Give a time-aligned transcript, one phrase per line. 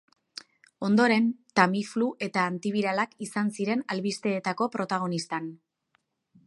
[0.87, 1.27] Ondoren,
[1.59, 5.53] tamiflu eta antibiralak izan ziren albisteetako protagonistan.